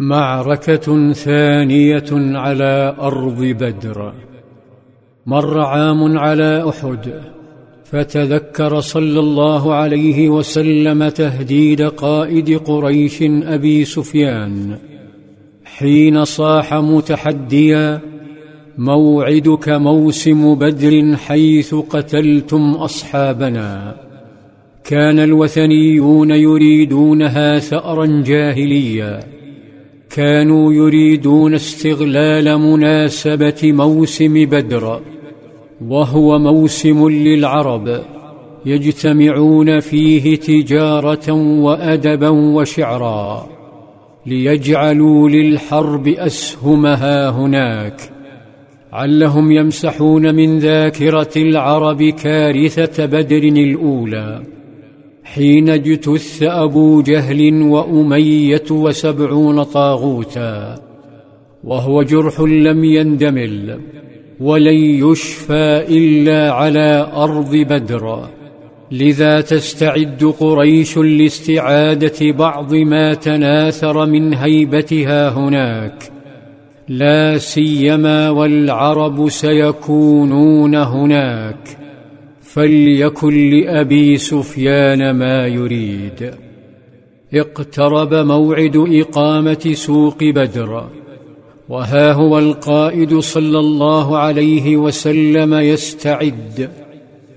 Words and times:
معركة 0.00 1.12
ثانية 1.12 2.06
على 2.12 2.96
أرض 3.00 3.42
بدر. 3.42 4.12
مر 5.26 5.60
عام 5.60 6.18
على 6.18 6.68
أحد 6.68 7.20
فتذكر 7.84 8.80
صلى 8.80 9.20
الله 9.20 9.74
عليه 9.74 10.28
وسلم 10.28 11.08
تهديد 11.08 11.82
قائد 11.82 12.58
قريش 12.58 13.22
أبي 13.22 13.84
سفيان. 13.84 14.78
حين 15.64 16.24
صاح 16.24 16.74
متحديا 16.74 18.00
موعدك 18.78 19.68
موسم 19.68 20.54
بدر 20.54 21.16
حيث 21.16 21.74
قتلتم 21.74 22.70
أصحابنا. 22.70 23.96
كان 24.84 25.18
الوثنيون 25.18 26.30
يريدونها 26.30 27.58
ثأرا 27.58 28.22
جاهليا. 28.26 29.38
كانوا 30.18 30.72
يريدون 30.72 31.54
استغلال 31.54 32.58
مناسبة 32.58 33.60
موسم 33.62 34.46
بدر 34.46 35.00
وهو 35.88 36.38
موسم 36.38 37.08
للعرب 37.08 38.00
يجتمعون 38.66 39.80
فيه 39.80 40.36
تجارة 40.36 41.32
وأدبا 41.62 42.28
وشعرا 42.28 43.46
ليجعلوا 44.26 45.28
للحرب 45.28 46.08
أسهمها 46.08 47.30
هناك. 47.30 48.00
علهم 48.92 49.52
يمسحون 49.52 50.34
من 50.34 50.58
ذاكرة 50.58 51.32
العرب 51.36 52.02
كارثة 52.02 53.06
بدر 53.06 53.42
الأولى. 53.42 54.57
حين 55.34 55.68
اجتث 55.68 56.42
أبو 56.42 57.02
جهل 57.02 57.62
وأمية 57.62 58.64
وسبعون 58.70 59.62
طاغوتا 59.62 60.78
وهو 61.64 62.02
جرح 62.02 62.40
لم 62.40 62.84
يندمل 62.84 63.80
ولن 64.40 64.76
يشفى 64.76 65.84
إلا 65.88 66.52
على 66.52 67.12
أرض 67.14 67.56
بدر. 67.56 68.28
لذا 68.92 69.40
تستعد 69.40 70.34
قريش 70.40 70.98
لاستعادة 70.98 72.32
بعض 72.32 72.74
ما 72.74 73.14
تناثر 73.14 74.06
من 74.06 74.34
هيبتها 74.34 75.28
هناك. 75.28 76.12
لا 76.88 77.38
سيما 77.38 78.30
والعرب 78.30 79.28
سيكونون 79.28 80.74
هناك. 80.74 81.77
فليكن 82.52 83.50
لأبي 83.50 84.16
سفيان 84.16 85.10
ما 85.10 85.46
يريد. 85.46 86.34
اقترب 87.34 88.14
موعد 88.14 88.76
إقامة 88.76 89.72
سوق 89.74 90.24
بدر 90.24 90.88
وها 91.68 92.12
هو 92.12 92.38
القائد 92.38 93.18
صلى 93.18 93.58
الله 93.58 94.18
عليه 94.18 94.76
وسلم 94.76 95.54
يستعد 95.54 96.70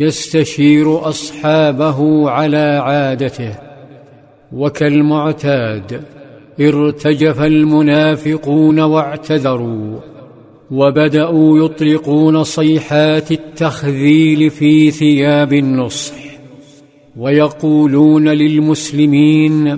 يستشير 0.00 1.08
أصحابه 1.08 2.30
على 2.30 2.80
عادته. 2.82 3.54
وكالمعتاد 4.52 6.02
ارتجف 6.60 7.42
المنافقون 7.42 8.80
واعتذروا. 8.80 9.98
وبدأوا 10.70 11.64
يطلقون 11.64 12.44
صيحات 12.44 13.32
التخذيل 13.32 14.50
في 14.50 14.90
ثياب 14.90 15.52
النصح 15.52 16.14
ويقولون 17.16 18.28
للمسلمين 18.28 19.68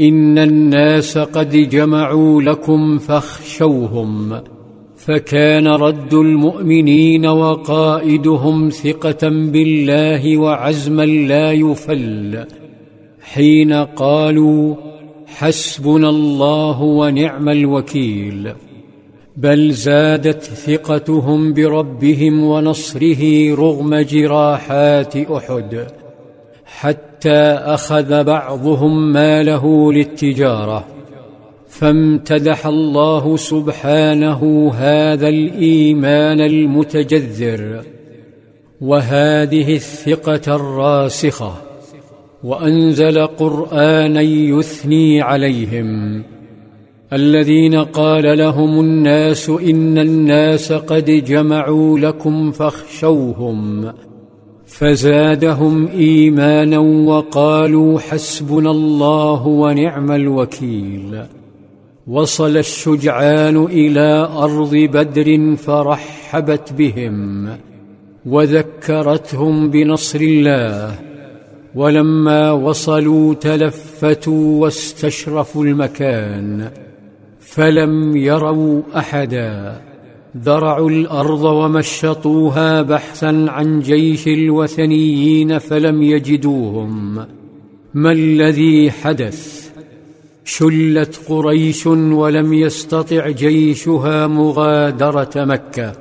إن 0.00 0.38
الناس 0.38 1.18
قد 1.18 1.50
جمعوا 1.50 2.42
لكم 2.42 2.98
فاخشوهم 2.98 4.40
فكان 4.96 5.66
رد 5.66 6.14
المؤمنين 6.14 7.26
وقائدهم 7.26 8.68
ثقة 8.68 9.28
بالله 9.28 10.36
وعزما 10.36 11.06
لا 11.06 11.52
يفل 11.52 12.44
حين 13.20 13.72
قالوا 13.72 14.74
حسبنا 15.26 16.08
الله 16.08 16.82
ونعم 16.82 17.48
الوكيل. 17.48 18.52
بل 19.36 19.70
زادت 19.70 20.42
ثقتهم 20.42 21.52
بربهم 21.52 22.44
ونصره 22.44 23.54
رغم 23.54 23.96
جراحات 23.96 25.16
أحد 25.16 25.86
حتى 26.64 27.42
أخذ 27.76 28.24
بعضهم 28.24 29.12
ماله 29.12 29.92
للتجارة 29.92 30.84
فامتدح 31.68 32.66
الله 32.66 33.36
سبحانه 33.36 34.72
هذا 34.74 35.28
الإيمان 35.28 36.40
المتجذر 36.40 37.82
وهذه 38.80 39.74
الثقة 39.74 40.56
الراسخة 40.56 41.54
وأنزل 42.44 43.26
قرآنا 43.26 44.20
يثني 44.20 45.22
عليهم. 45.22 46.22
الذين 47.12 47.74
قال 47.74 48.38
لهم 48.38 48.80
الناس 48.80 49.50
إن 49.50 49.98
الناس 49.98 50.72
قد 50.72 51.04
جمعوا 51.04 51.98
لكم 51.98 52.50
فاخشوهم 52.50 53.92
فزادهم 54.66 55.88
إيمانا 55.88 56.78
وقالوا 56.78 57.98
حسبنا 58.00 58.70
الله 58.70 59.46
ونعم 59.46 60.12
الوكيل 60.12 61.22
وصل 62.06 62.56
الشجعان 62.56 63.64
إلى 63.64 64.28
أرض 64.36 64.74
بدر 64.74 65.56
فرحبت 65.56 66.72
بهم 66.72 67.48
وذكرتهم 68.26 69.70
بنصر 69.70 70.20
الله 70.20 70.98
ولما 71.74 72.50
وصلوا 72.50 73.34
تلفتوا 73.34 74.62
واستشرفوا 74.62 75.64
المكان 75.64 76.70
فلم 77.46 78.16
يروا 78.16 78.82
أحدا. 78.96 79.80
ذرعوا 80.36 80.90
الأرض 80.90 81.44
ومشطوها 81.44 82.82
بحثا 82.82 83.46
عن 83.48 83.80
جيش 83.80 84.28
الوثنيين 84.28 85.58
فلم 85.58 86.02
يجدوهم. 86.02 87.26
ما 87.94 88.12
الذي 88.12 88.90
حدث؟ 88.90 89.70
شلت 90.44 91.20
قريش 91.28 91.86
ولم 91.86 92.54
يستطع 92.54 93.30
جيشها 93.30 94.26
مغادرة 94.26 95.30
مكة. 95.36 95.92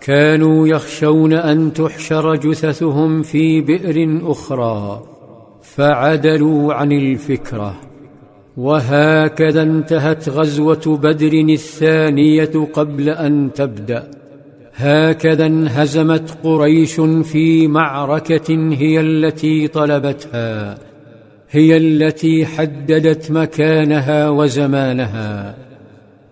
كانوا 0.00 0.68
يخشون 0.68 1.32
أن 1.32 1.72
تحشر 1.72 2.36
جثثهم 2.36 3.22
في 3.22 3.60
بئر 3.60 4.20
أخرى. 4.22 5.02
فعدلوا 5.62 6.74
عن 6.74 6.92
الفكرة. 6.92 7.80
وهكذا 8.56 9.62
انتهت 9.62 10.28
غزوة 10.28 10.98
بدر 11.02 11.32
الثانية 11.32 12.68
قبل 12.72 13.08
أن 13.08 13.50
تبدأ. 13.54 14.10
هكذا 14.74 15.46
انهزمت 15.46 16.38
قريش 16.44 17.00
في 17.00 17.68
معركة 17.68 18.72
هي 18.72 19.00
التي 19.00 19.68
طلبتها 19.68 20.78
هي 21.50 21.76
التي 21.76 22.46
حددت 22.46 23.30
مكانها 23.30 24.30
وزمانها. 24.30 25.54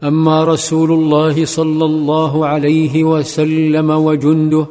أما 0.04 0.44
رسول 0.44 0.92
الله 0.92 1.44
صلى 1.44 1.84
الله 1.84 2.46
عليه 2.46 3.04
وسلم 3.04 3.90
وجنده 3.90 4.66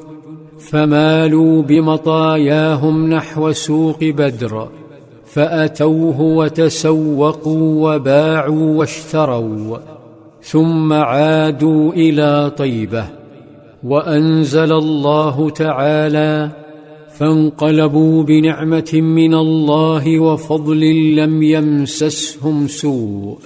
فمالوا 0.60 1.62
بمطاياهم 1.62 3.10
نحو 3.10 3.52
سوق 3.52 4.04
بدر. 4.04 4.83
فأتوه 5.34 6.22
وتسوقوا 6.22 7.96
وباعوا 7.96 8.78
واشتروا 8.78 9.78
ثم 10.42 10.94
عادوا 10.94 11.94
إلى 11.94 12.52
طيبة 12.58 13.06
وأنزل 13.84 14.72
الله 14.72 15.50
تعالى 15.50 16.50
فانقلبوا 17.18 18.24
بنعمة 18.24 18.92
من 18.94 19.34
الله 19.34 20.20
وفضل 20.20 21.16
لم 21.16 21.44
يمسسهم 21.44 22.68
سوء 22.68 23.38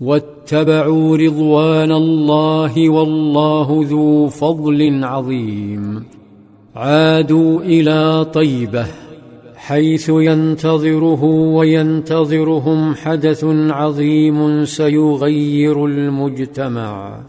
واتبعوا 0.00 1.16
رضوان 1.16 1.92
الله 1.92 2.88
والله 2.88 3.86
ذو 3.88 4.28
فضل 4.28 5.04
عظيم. 5.04 6.04
عادوا 6.74 7.60
إلى 7.60 8.26
طيبة. 8.34 9.03
حيث 9.66 10.08
ينتظره 10.08 11.24
وينتظرهم 11.56 12.94
حدث 12.94 13.44
عظيم 13.80 14.64
سيغير 14.64 15.86
المجتمع. 15.86 17.20